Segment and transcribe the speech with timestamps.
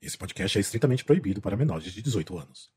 [0.00, 2.70] Esse podcast é estritamente proibido para menores de 18 anos.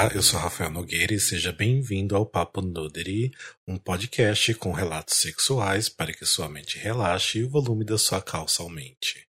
[0.00, 3.30] Olá, eu sou Rafael Nogueira e seja bem-vindo ao Papo Nudity,
[3.68, 8.22] um podcast com relatos sexuais para que sua mente relaxe e o volume da sua
[8.22, 9.28] calça aumente.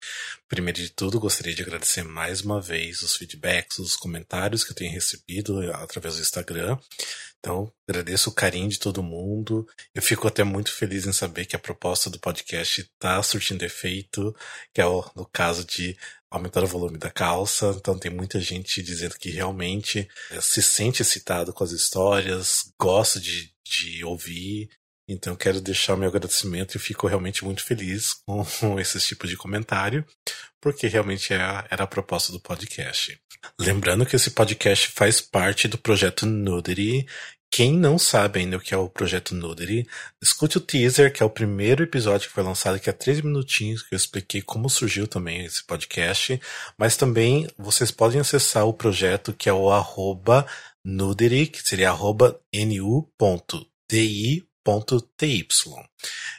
[0.47, 4.75] Primeiro de tudo, gostaria de agradecer mais uma vez os feedbacks, os comentários que eu
[4.75, 6.79] tenho recebido através do Instagram.
[7.39, 9.67] Então, agradeço o carinho de todo mundo.
[9.93, 14.35] Eu fico até muito feliz em saber que a proposta do podcast está surtindo efeito,
[14.73, 15.95] que é o, no caso de
[16.35, 17.73] aumentar o volume da calça.
[17.77, 23.19] Então tem muita gente dizendo que realmente é, se sente excitado com as histórias, gosta
[23.19, 24.69] de, de ouvir.
[25.07, 30.05] Então quero deixar meu agradecimento e fico realmente muito feliz com esse tipo de comentário,
[30.59, 31.37] porque realmente é
[31.69, 33.19] era a proposta do podcast.
[33.59, 37.05] Lembrando que esse podcast faz parte do projeto Nudity,
[37.51, 39.87] quem não sabe ainda o que é o projeto Nudity,
[40.21, 43.81] escute o teaser, que é o primeiro episódio que foi lançado, que é três minutinhos,
[43.81, 46.39] que eu expliquei como surgiu também esse podcast.
[46.77, 50.45] Mas também vocês podem acessar o projeto, que é o arroba
[50.83, 54.43] que seria arroba nu.di.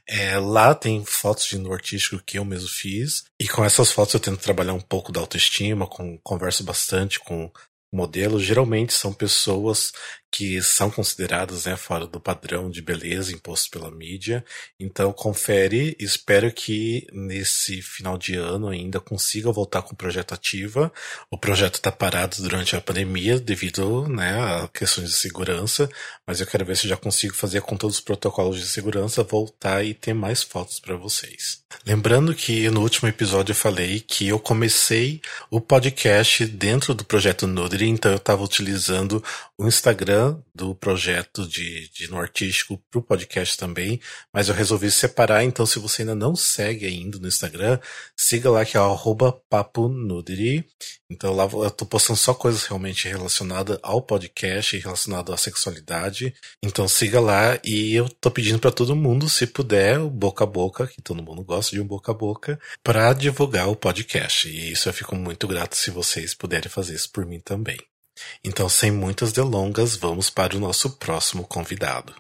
[0.09, 4.15] É, lá tem fotos de no artístico que eu mesmo fiz, e com essas fotos
[4.15, 7.51] eu tento trabalhar um pouco da autoestima, com, converso bastante com
[7.93, 8.43] modelos.
[8.43, 9.93] Geralmente são pessoas
[10.37, 14.45] que são consideradas né, fora do padrão de beleza imposto pela mídia.
[14.79, 20.93] Então confere, espero que nesse final de ano ainda consiga voltar com o projeto ativa.
[21.31, 25.89] O projeto está parado durante a pandemia devido né, a questões de segurança,
[26.27, 29.87] mas eu quero ver se já consigo fazer com todos os protocolos de segurança voltar
[29.87, 31.65] e ter mais fotos para vocês.
[31.87, 37.47] Lembrando que no último episódio eu falei que eu comecei o podcast dentro do projeto
[37.47, 39.23] Nudry, então eu estava utilizando
[39.57, 44.01] o Instagram do projeto de, de no artístico para o podcast também,
[44.33, 47.79] mas eu resolvi separar, então se você ainda não segue ainda no Instagram,
[48.17, 48.97] siga lá que é o
[49.89, 50.65] nudity.
[51.11, 56.35] Então lá eu tô postando só coisas realmente relacionadas ao podcast, relacionado à sexualidade.
[56.63, 60.87] Então siga lá e eu tô pedindo para todo mundo, se puder, boca a boca,
[60.87, 64.49] que todo mundo gosta de um boca a boca, para divulgar o podcast.
[64.49, 67.79] E isso eu fico muito grato se vocês puderem fazer isso por mim também.
[68.45, 72.15] Então, sem muitas delongas, vamos para o nosso próximo convidado.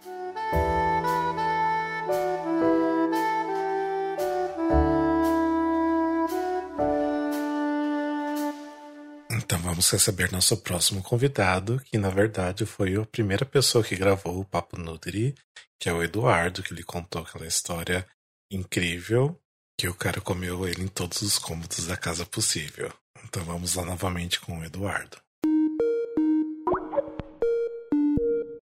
[9.46, 14.40] Então vamos receber nosso próximo convidado, que na verdade foi a primeira pessoa que gravou
[14.40, 15.36] o Papo Nutri,
[15.78, 18.04] que é o Eduardo, que lhe contou aquela história
[18.50, 19.40] incrível
[19.78, 22.92] que o cara comeu ele em todos os cômodos da casa possível.
[23.24, 25.25] Então vamos lá novamente com o Eduardo.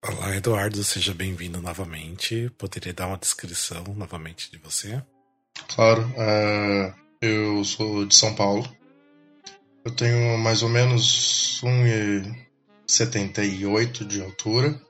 [0.01, 2.49] Olá, Eduardo, seja bem-vindo novamente.
[2.57, 5.03] Poderia dar uma descrição novamente de você?
[5.75, 8.65] Claro, uh, eu sou de São Paulo.
[9.83, 11.61] Eu tenho mais ou menos
[12.87, 14.81] 1,78 de altura.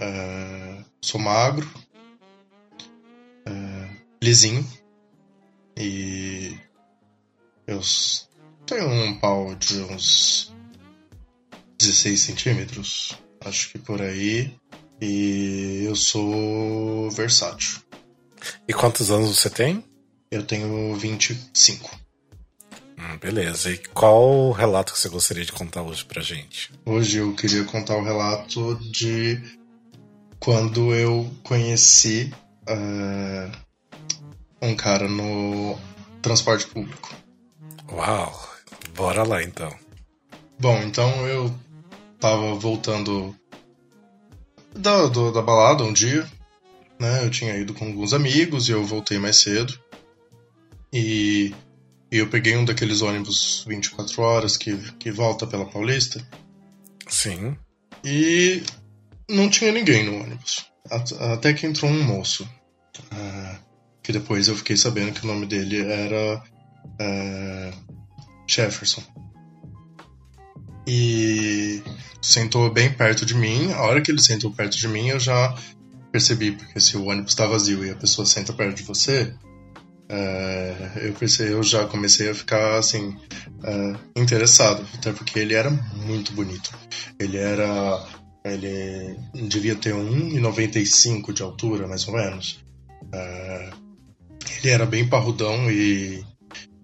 [0.00, 1.68] Uh, sou magro,
[3.48, 4.64] uh, lisinho
[5.76, 6.56] e
[7.66, 7.80] eu
[8.64, 10.54] tenho um pau de uns
[11.78, 14.52] 16 centímetros acho que por aí.
[15.00, 17.80] E eu sou versátil.
[18.68, 19.84] E quantos anos você tem?
[20.30, 21.98] Eu tenho 25.
[22.98, 23.70] Hum, beleza.
[23.70, 26.70] E qual relato que você gostaria de contar hoje pra gente?
[26.84, 29.40] Hoje eu queria contar o relato de
[30.38, 32.32] quando eu conheci
[32.68, 33.50] uh,
[34.60, 35.78] um cara no
[36.20, 37.14] transporte público.
[37.90, 38.50] Uau!
[38.94, 39.74] Bora lá então.
[40.58, 41.54] Bom, então eu
[42.20, 43.34] tava voltando
[44.76, 46.28] da, do, da balada um dia,
[46.98, 47.24] né?
[47.24, 49.78] Eu tinha ido com alguns amigos e eu voltei mais cedo.
[50.92, 51.54] E,
[52.10, 56.24] e eu peguei um daqueles ônibus 24 horas que, que volta pela Paulista.
[57.08, 57.56] Sim.
[58.04, 58.62] E
[59.28, 60.66] não tinha ninguém no ônibus.
[61.32, 62.48] Até que entrou um moço.
[63.12, 63.58] Uh,
[64.02, 66.42] que depois eu fiquei sabendo que o nome dele era
[66.84, 67.96] uh,
[68.46, 69.02] Jefferson.
[70.86, 71.82] E
[72.22, 73.72] sentou bem perto de mim.
[73.72, 75.54] A hora que ele sentou perto de mim, eu já
[76.10, 79.32] percebi, porque se o ônibus está vazio e a pessoa senta perto de você,
[80.08, 83.16] é, eu percebi, eu já comecei a ficar assim
[83.62, 86.70] é, interessado, até porque ele era muito bonito.
[87.18, 88.04] Ele era,
[88.44, 89.16] ele
[89.48, 92.64] devia ter 1,95 de altura, mais ou menos.
[93.12, 93.70] É,
[94.58, 96.24] ele era bem parrudão e,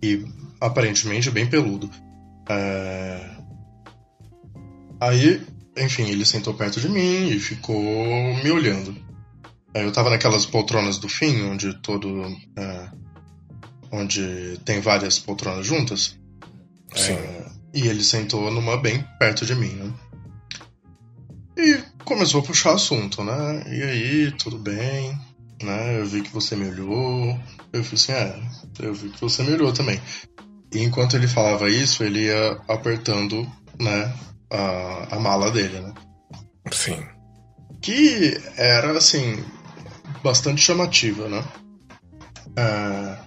[0.02, 0.24] e
[0.60, 1.90] aparentemente bem peludo.
[2.48, 3.35] É,
[5.00, 5.42] Aí,
[5.76, 7.82] enfim, ele sentou perto de mim e ficou
[8.42, 8.96] me olhando.
[9.74, 12.34] Aí eu tava naquelas poltronas do fim, onde todo.
[12.56, 12.90] É,
[13.92, 16.18] onde tem várias poltronas juntas.
[16.94, 17.12] Sim.
[17.12, 19.92] É, e ele sentou numa bem perto de mim, né?
[21.58, 23.64] E começou a puxar assunto, né?
[23.68, 25.18] E aí, tudo bem?
[25.62, 26.00] Né?
[26.00, 27.38] Eu vi que você me olhou.
[27.72, 28.40] Eu falei assim, é,
[28.80, 30.00] eu vi que você me olhou também.
[30.72, 34.14] E enquanto ele falava isso, ele ia apertando, né,
[34.50, 35.94] a, a mala dele, né?
[36.72, 37.04] Sim.
[37.80, 39.44] Que era, assim,
[40.22, 41.44] bastante chamativa, né?
[42.56, 43.18] É,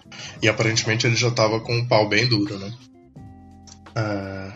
[0.42, 2.74] e aparentemente ele já tava com o pau bem duro, né?
[3.96, 4.52] É,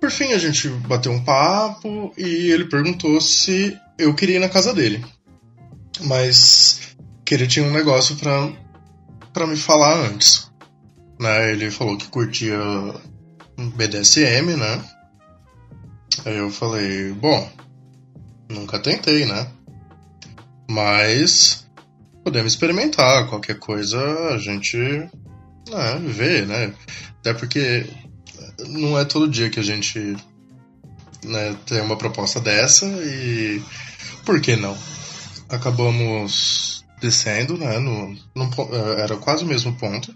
[0.00, 4.48] por fim, a gente bateu um papo e ele perguntou se eu queria ir na
[4.48, 5.04] casa dele.
[6.02, 8.52] Mas que ele tinha um negócio pra,
[9.32, 10.50] pra me falar antes.
[11.18, 11.50] Né?
[11.50, 12.58] Ele falou que curtia
[13.74, 14.84] BDSM, né?
[16.24, 17.50] Aí eu falei, bom,
[18.48, 19.50] nunca tentei, né?
[20.70, 21.66] Mas
[22.24, 23.98] podemos experimentar, qualquer coisa
[24.34, 26.74] a gente né, vê, né?
[27.20, 27.86] Até porque
[28.68, 30.16] não é todo dia que a gente
[31.24, 33.62] né, tem uma proposta dessa e
[34.24, 34.76] por que não?
[35.48, 37.78] Acabamos descendo, né?
[37.78, 40.14] No, no, era quase o mesmo ponto.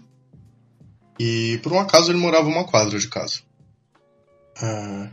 [1.19, 3.41] E por um acaso ele morava uma quadra de casa.
[4.61, 5.09] Uh,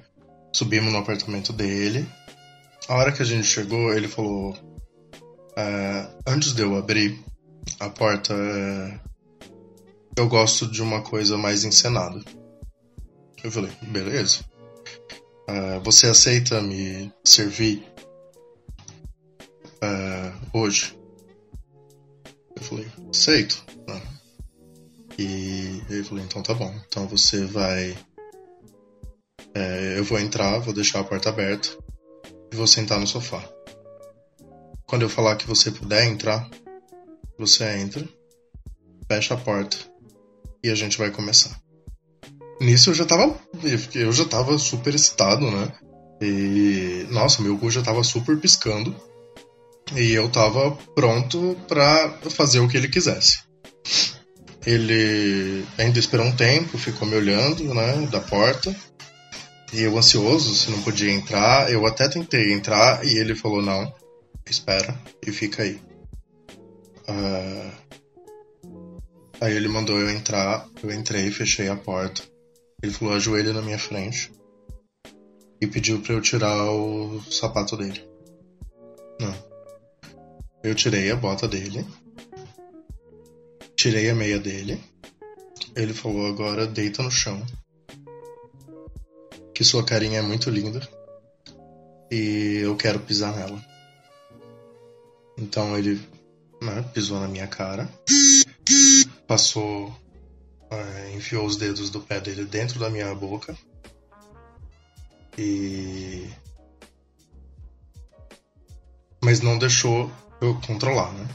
[0.53, 2.09] subimos no apartamento dele.
[2.89, 7.19] A hora que a gente chegou, ele falou: uh, Antes de eu abrir
[7.79, 9.11] a porta, uh,
[10.17, 12.21] eu gosto de uma coisa mais encenada.
[13.43, 14.45] Eu falei, beleza.
[15.49, 17.85] Uh, você aceita me servir
[20.53, 20.99] hoje?
[22.55, 23.65] Eu falei, aceito.
[25.19, 26.75] E ele falou, então tá bom.
[26.87, 27.97] Então você vai.
[29.55, 31.69] É, eu vou entrar, vou deixar a porta aberta
[32.53, 33.43] e vou sentar no sofá.
[34.87, 36.49] Quando eu falar que você puder entrar,
[37.39, 38.07] você entra,
[39.11, 39.77] fecha a porta
[40.63, 41.61] e a gente vai começar.
[42.61, 43.35] Nisso eu já tava.
[43.95, 45.73] Eu já tava super excitado, né?
[46.21, 47.07] E.
[47.11, 48.95] Nossa, meu cu já tava super piscando.
[49.97, 53.41] E eu tava pronto para fazer o que ele quisesse.
[54.67, 58.77] Ele ainda esperou um tempo, ficou me olhando, né, da porta.
[59.73, 61.71] E eu ansioso, se não podia entrar.
[61.71, 63.93] Eu até tentei entrar e ele falou: não,
[64.49, 65.81] espera e fica aí.
[67.09, 67.81] Uh...
[69.41, 72.23] Aí ele mandou eu entrar, eu entrei, fechei a porta.
[72.83, 74.31] Ele falou ajoelha na minha frente
[75.61, 78.05] e pediu para eu tirar o sapato dele.
[79.19, 79.35] Não.
[80.63, 81.87] Eu tirei a bota dele,
[83.75, 84.79] tirei a meia dele.
[85.75, 87.43] Ele falou agora deita no chão.
[89.61, 90.81] Que sua carinha é muito linda
[92.11, 93.63] e eu quero pisar nela.
[95.37, 96.01] Então ele
[96.63, 97.87] né, pisou na minha cara,
[99.27, 99.95] passou
[100.71, 103.55] é, enfiou os dedos do pé dele dentro da minha boca
[105.37, 106.27] e
[109.23, 110.11] mas não deixou
[110.41, 111.29] eu controlar, né?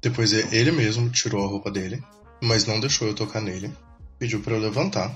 [0.00, 2.00] Depois ele mesmo tirou a roupa dele,
[2.40, 3.74] mas não deixou eu tocar nele.
[4.20, 5.12] Pediu para eu levantar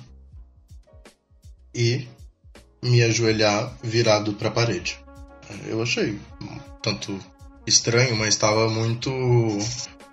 [1.75, 2.07] e
[2.83, 4.99] me ajoelhar virado para a parede.
[5.67, 6.19] Eu achei
[6.83, 7.19] tanto
[7.67, 9.11] estranho, mas estava muito,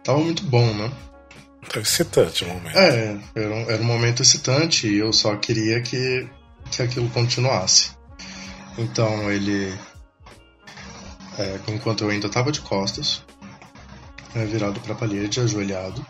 [0.04, 0.92] tava muito bom, né?
[1.72, 2.78] Tá excitante o momento.
[2.78, 6.28] É, era um, era um momento excitante e eu só queria que,
[6.72, 7.92] que aquilo continuasse.
[8.78, 9.74] Então ele.
[11.38, 13.24] É, enquanto eu ainda estava de costas,
[14.36, 16.06] é, virado para a parede, ajoelhado,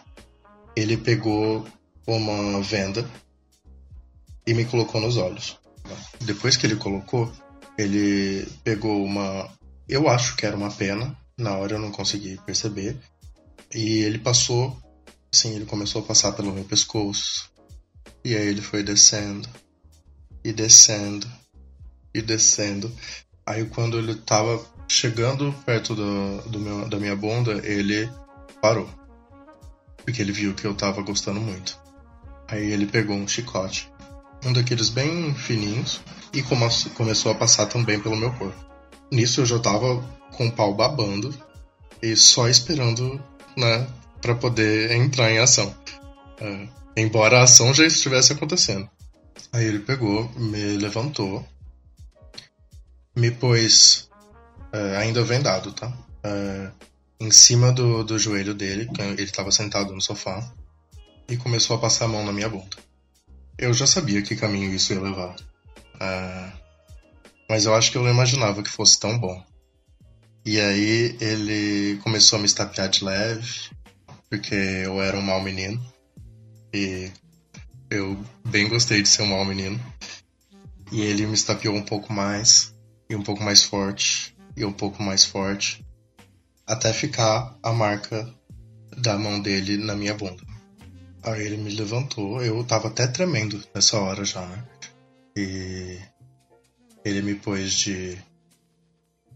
[0.75, 1.67] ele pegou
[2.07, 3.07] uma venda
[4.49, 5.57] e me colocou nos olhos.
[6.21, 7.31] Depois que ele colocou,
[7.77, 9.49] ele pegou uma.
[9.87, 12.97] Eu acho que era uma pena, na hora eu não consegui perceber,
[13.73, 14.77] e ele passou
[15.31, 17.51] Sim, ele começou a passar pelo meu pescoço.
[18.25, 19.47] E aí ele foi descendo.
[20.43, 21.27] E descendo.
[22.13, 22.91] E descendo.
[23.45, 28.09] Aí quando ele tava chegando perto do, do meu, da minha bunda, ele
[28.59, 28.89] parou.
[30.03, 31.79] Porque ele viu que eu tava gostando muito.
[32.47, 33.91] Aí ele pegou um chicote.
[34.43, 36.01] Um daqueles bem fininhos.
[36.33, 38.65] E começou a passar também pelo meu corpo.
[39.11, 40.03] Nisso eu já tava
[40.33, 41.33] com o pau babando.
[42.01, 43.21] E só esperando,
[43.57, 43.87] né,
[44.21, 45.75] para poder entrar em ação.
[46.39, 48.89] É, embora a ação já estivesse acontecendo.
[49.51, 51.45] Aí ele pegou, me levantou,
[53.15, 54.09] me pôs
[54.71, 55.91] é, ainda vendado, tá?
[56.23, 56.71] É,
[57.19, 60.53] em cima do, do joelho dele, ele estava sentado no sofá,
[61.27, 62.77] e começou a passar a mão na minha bunda.
[63.59, 65.35] Eu já sabia que caminho isso ia levar.
[65.95, 66.51] Uh,
[67.49, 69.43] mas eu acho que eu não imaginava que fosse tão bom.
[70.45, 73.69] E aí ele começou a me estapear de leve,
[74.29, 75.83] porque eu era um mau menino.
[76.73, 77.11] E
[77.89, 79.79] eu bem gostei de ser um mau menino.
[80.91, 82.73] E ele me estapeou um pouco mais,
[83.09, 85.85] e um pouco mais forte, e um pouco mais forte,
[86.65, 88.27] até ficar a marca
[88.97, 90.48] da mão dele na minha bunda.
[91.23, 94.63] Aí ele me levantou, eu tava até tremendo nessa hora já, né?
[95.35, 95.99] E
[97.03, 98.17] ele me pôs de,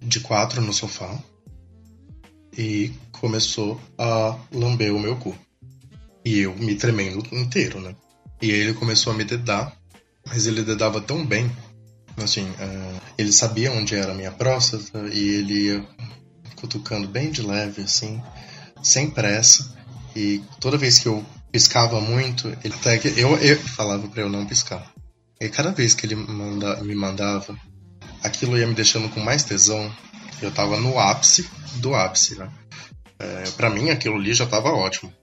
[0.01, 1.17] de quatro no sofá
[2.57, 5.35] e começou a lamber o meu cu.
[6.23, 7.95] E eu me tremendo inteiro, né?
[8.41, 9.75] E aí ele começou a me dedar,
[10.25, 11.51] mas ele dedava tão bem,
[12.17, 15.87] assim, uh, ele sabia onde era a minha próstata e ele ia
[16.55, 18.21] cutucando bem de leve, assim,
[18.81, 19.75] sem pressa.
[20.15, 24.29] E toda vez que eu piscava muito, ele até que eu, eu falava para eu
[24.29, 24.91] não piscar.
[25.39, 27.55] E cada vez que ele manda, me mandava,
[28.23, 29.95] aquilo ia me deixando com mais tesão.
[30.41, 32.51] Eu tava no ápice do ápice, né?
[33.19, 35.13] É, para mim aquilo ali já tava ótimo.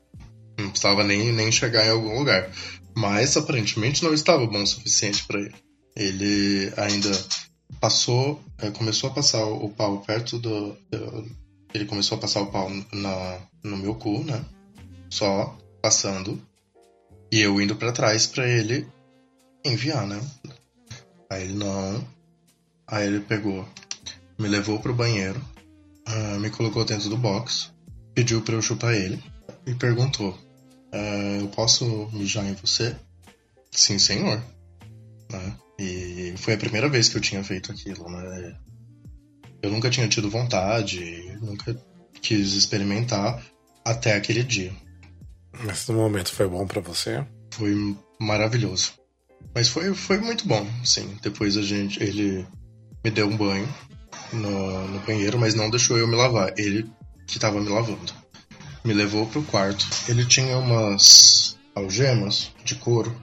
[0.56, 2.48] Não precisava nem, nem chegar em algum lugar.
[2.94, 5.54] Mas aparentemente não estava bom o suficiente para ele.
[5.96, 7.10] Ele ainda
[7.80, 10.76] passou, é, começou a passar o pau perto do,
[11.74, 14.44] Ele começou a passar o pau na, no meu cu, né?
[15.08, 16.40] Só passando
[17.32, 18.86] e eu indo para trás para ele
[19.64, 20.20] enviar, né?
[21.30, 22.06] Aí ele não.
[22.86, 23.66] Aí ele pegou,
[24.38, 25.40] me levou pro banheiro,
[26.08, 27.70] uh, me colocou dentro do box,
[28.14, 29.22] pediu para eu chupar ele
[29.64, 30.30] e perguntou:
[30.92, 32.96] uh, Eu posso mijar em você?
[33.70, 34.42] Sim, senhor.
[35.30, 35.56] Né?
[35.78, 38.56] E foi a primeira vez que eu tinha feito aquilo, né?
[39.62, 41.80] Eu nunca tinha tido vontade, nunca
[42.20, 43.42] quis experimentar
[43.84, 44.72] até aquele dia.
[45.88, 47.24] No momento foi bom para você?
[47.52, 48.94] Foi maravilhoso.
[49.54, 51.18] Mas foi, foi muito bom, sim.
[51.22, 52.46] Depois a gente, ele
[53.04, 53.68] me deu um banho
[54.32, 56.54] no, no banheiro, mas não deixou eu me lavar.
[56.58, 56.90] Ele
[57.26, 58.12] que estava me lavando.
[58.84, 59.86] Me levou pro quarto.
[60.08, 63.14] Ele tinha umas algemas de couro,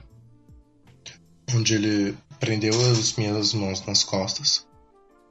[1.52, 4.64] onde ele prendeu as minhas mãos nas costas,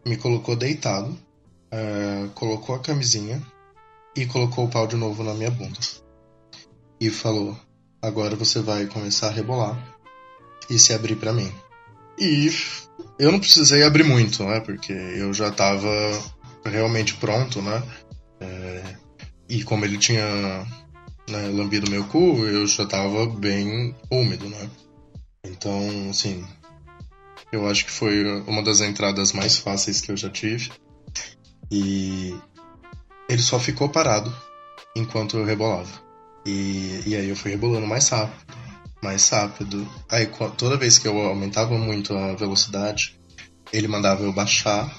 [0.05, 3.41] me colocou deitado, uh, colocou a camisinha
[4.15, 5.79] e colocou o pau de novo na minha bunda
[6.99, 7.57] e falou:
[8.01, 9.97] Agora você vai começar a rebolar
[10.69, 11.51] e se abrir para mim.
[12.19, 12.49] E
[13.19, 14.59] eu não precisei abrir muito, né?
[14.59, 15.89] Porque eu já tava
[16.65, 17.83] realmente pronto, né?
[18.39, 18.95] É,
[19.49, 20.65] e como ele tinha
[21.29, 24.69] né, lambido meu cu, eu já tava bem úmido, né?
[25.43, 26.45] Então, assim,
[27.51, 30.71] eu acho que foi uma das entradas mais fáceis que eu já tive.
[31.71, 32.35] E
[33.29, 34.33] ele só ficou parado
[34.95, 36.06] enquanto eu rebolava.
[36.47, 38.53] E, e aí eu fui rebolando mais rápido,
[39.03, 39.85] mais rápido.
[40.09, 40.25] Aí
[40.57, 43.19] toda vez que eu aumentava muito a velocidade,
[43.73, 44.89] ele mandava eu baixar.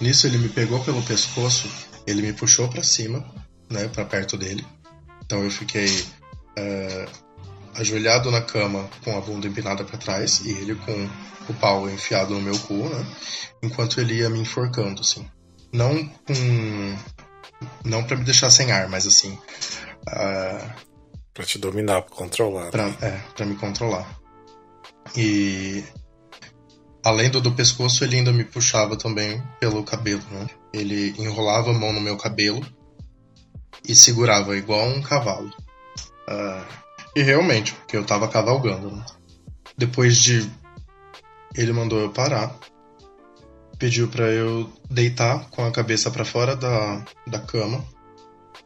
[0.00, 1.70] Nisso ele me pegou pelo pescoço,
[2.04, 3.24] ele me puxou para cima,
[3.70, 4.66] né, para perto dele.
[5.24, 7.10] Então eu fiquei uh,
[7.74, 11.08] ajoelhado na cama com a bunda empinada para trás e ele com
[11.48, 13.06] o pau enfiado no meu cu, né?
[13.62, 15.28] Enquanto ele ia me enforcando, assim.
[15.72, 16.96] Não com.
[17.84, 19.38] Não para me deixar sem ar, mas assim.
[20.08, 20.87] Uh,
[21.38, 22.72] Pra te dominar, pra controlar.
[22.72, 22.96] Pra, né?
[23.00, 24.18] É, pra me controlar.
[25.16, 25.84] E
[27.04, 30.48] além do, do pescoço, ele ainda me puxava também pelo cabelo, né?
[30.72, 32.60] Ele enrolava a mão no meu cabelo
[33.88, 35.48] e segurava igual um cavalo.
[36.28, 36.66] Uh,
[37.14, 39.06] e realmente, porque eu tava cavalgando, né?
[39.76, 40.50] Depois de.
[41.54, 42.52] Ele mandou eu parar,
[43.78, 47.78] pediu para eu deitar com a cabeça para fora da, da cama,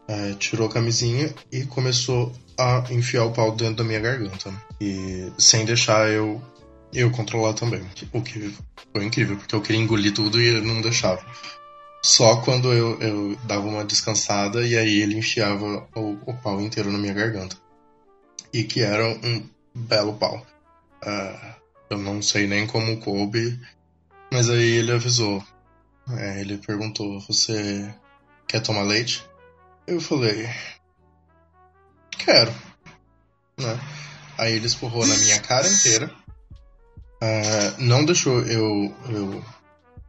[0.09, 4.53] uh, tirou a camisinha e começou a enfiar o pau dentro da minha garganta.
[4.81, 6.41] E sem deixar eu
[6.93, 7.83] eu controlar também.
[8.13, 8.55] O que
[8.93, 11.25] foi incrível, porque eu queria engolir tudo e ele não deixava.
[12.05, 16.91] Só quando eu, eu dava uma descansada e aí ele enfiava o, o pau inteiro
[16.91, 17.57] na minha garganta.
[18.53, 20.45] E que era um belo pau.
[21.05, 21.55] Uh,
[21.89, 23.59] eu não sei nem como coube,
[24.33, 25.43] mas aí ele avisou.
[26.11, 27.95] É, ele perguntou: Você
[28.47, 29.25] quer tomar leite?
[29.87, 30.49] Eu falei:
[32.25, 32.53] Quero.
[33.59, 33.81] Né?
[34.39, 36.11] Aí ele espurrou na minha cara inteira.
[37.23, 39.45] Uh, não deixou eu, eu,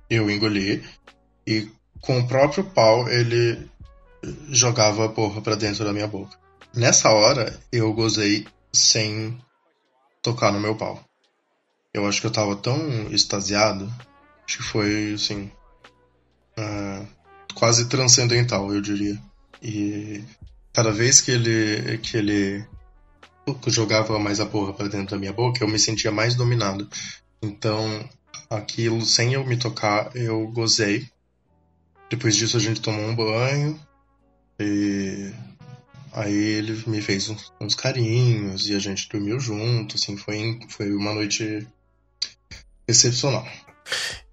[0.10, 0.84] eu engolir.
[1.46, 1.70] E
[2.02, 3.70] com o próprio pau ele
[4.50, 6.38] jogava a porra pra dentro da minha boca.
[6.74, 9.38] Nessa hora eu gozei sem
[10.22, 11.04] tocar no meu pau.
[11.94, 13.92] Eu acho que eu tava tão extasiado.
[14.48, 15.52] Acho que foi assim.
[16.58, 17.08] Uh,
[17.54, 19.22] quase transcendental, eu diria.
[19.62, 20.24] E
[20.74, 22.66] cada vez que ele que ele
[23.68, 26.90] jogava mais a porra pra dentro da minha boca, eu me sentia mais dominado.
[27.42, 28.10] Então,
[28.50, 31.08] aquilo, sem eu me tocar, eu gozei.
[32.10, 33.80] Depois disso, a gente tomou um banho.
[34.60, 35.34] E
[36.14, 39.96] aí ele me fez uns, uns carinhos e a gente dormiu junto.
[39.96, 41.68] Assim, foi, foi uma noite
[42.88, 43.46] excepcional.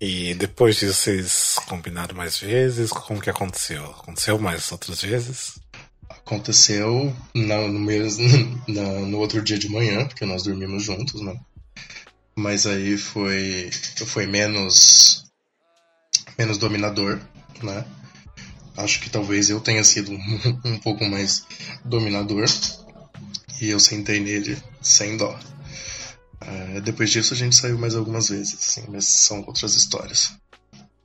[0.00, 2.90] E depois disso vocês combinaram mais vezes?
[2.90, 3.84] Como que aconteceu?
[3.86, 5.60] Aconteceu mais outras vezes?
[6.10, 8.26] Aconteceu no, mesmo,
[8.66, 11.38] no, no outro dia de manhã, porque nós dormimos juntos, né?
[12.34, 13.70] Mas aí foi,
[14.06, 15.30] foi menos,
[16.36, 17.20] menos dominador,
[17.62, 17.84] né?
[18.76, 21.44] Acho que talvez eu tenha sido um, um pouco mais
[21.84, 22.46] dominador.
[23.60, 25.38] E eu sentei nele sem dó.
[26.40, 30.32] É, depois disso a gente saiu mais algumas vezes, assim, mas são outras histórias.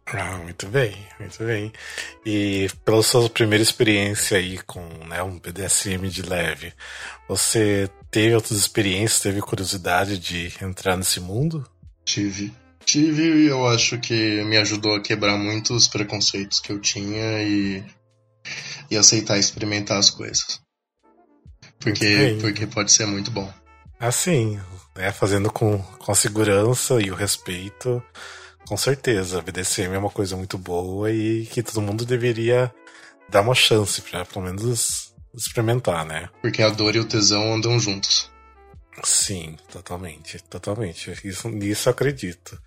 [0.07, 1.74] Ah, muito bem, muito bem.
[2.24, 6.74] E pela sua primeira experiência aí com né, um BDSM de leve,
[7.27, 11.67] você teve outras experiências, teve curiosidade de entrar nesse mundo?
[12.05, 12.53] Tive.
[12.85, 17.83] Tive e eu acho que me ajudou a quebrar muitos preconceitos que eu tinha e,
[18.91, 20.62] e aceitar experimentar as coisas.
[21.79, 23.51] Porque, porque pode ser muito bom.
[24.00, 24.59] Assim,
[24.95, 28.03] né, fazendo com, com a segurança e o respeito,
[28.67, 29.39] com certeza.
[29.39, 32.74] A BDSM é uma coisa muito boa e que todo mundo deveria
[33.29, 36.29] dar uma chance para pelo menos experimentar, né?
[36.41, 38.31] Porque a dor e o tesão andam juntos.
[39.03, 41.12] Sim, totalmente, totalmente.
[41.24, 42.57] Isso, nisso eu acredito.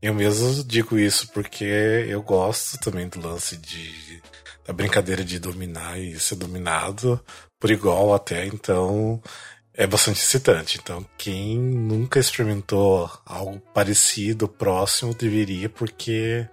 [0.00, 4.22] Eu mesmo digo isso porque eu gosto também do lance de
[4.64, 7.20] da brincadeira de dominar e ser dominado
[7.58, 9.20] por igual até, então
[9.74, 10.78] é bastante excitante.
[10.82, 16.46] Então, quem nunca experimentou algo parecido, próximo, deveria, porque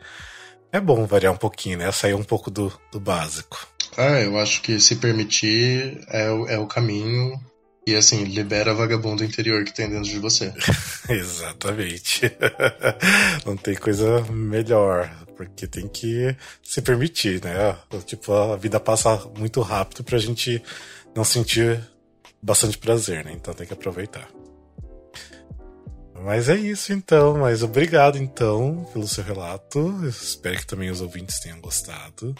[0.72, 1.92] é bom variar um pouquinho, né?
[1.92, 3.68] Sair um pouco do, do básico.
[3.98, 7.40] Ah, eu acho que se permitir é o, é o caminho.
[7.88, 10.54] E assim, libera a vagabundo interior que tem dentro de você.
[11.10, 12.32] Exatamente.
[13.46, 17.75] Não tem coisa melhor, porque tem que se permitir, né?
[18.05, 20.62] Tipo, a vida passa muito rápido pra gente
[21.16, 21.82] não sentir
[22.42, 23.34] bastante prazer, né?
[23.34, 24.30] Então tem que aproveitar.
[26.22, 29.80] Mas é isso então, mas obrigado então pelo seu relato.
[30.02, 32.36] Eu espero que também os ouvintes tenham gostado.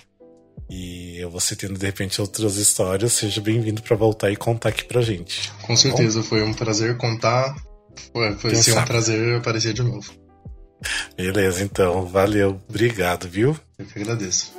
[0.70, 5.02] E você tendo de repente outras histórias, seja bem-vindo para voltar e contar aqui pra
[5.02, 5.52] gente.
[5.62, 6.26] Com tá certeza, bom?
[6.26, 7.56] foi um prazer contar.
[8.14, 10.14] Foi, foi ser um prazer aparecer de novo.
[11.16, 13.58] Beleza, então, valeu, obrigado, viu?
[13.78, 14.59] Eu que agradeço.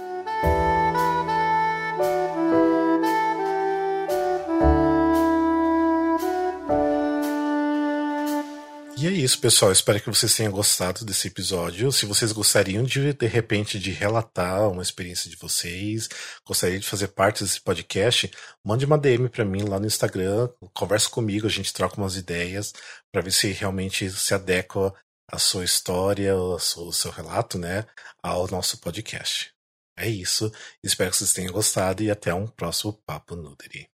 [9.31, 9.71] Isso, pessoal.
[9.71, 11.93] Espero que vocês tenham gostado desse episódio.
[11.93, 16.09] Se vocês gostariam de, de repente, de relatar uma experiência de vocês,
[16.45, 18.29] gostariam de fazer parte desse podcast,
[18.65, 22.73] mande uma DM para mim lá no Instagram, converse comigo, a gente troca umas ideias
[23.13, 24.93] para ver se realmente se adequa
[25.31, 27.87] a sua história, o seu relato, né,
[28.21, 29.53] ao nosso podcast.
[29.97, 30.51] É isso.
[30.83, 33.90] Espero que vocês tenham gostado e até um próximo Papo Nuderi.